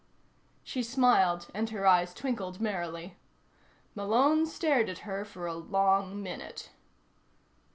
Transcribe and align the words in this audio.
She 0.63 0.81
smiled, 0.81 1.45
and 1.53 1.69
her 1.69 1.85
eyes 1.85 2.15
twinkled 2.15 2.59
merrily. 2.59 3.17
Malone 3.93 4.47
stared 4.47 4.89
at 4.89 5.05
her 5.05 5.23
for 5.23 5.45
a 5.45 5.53
long 5.53 6.23
minute. 6.23 6.71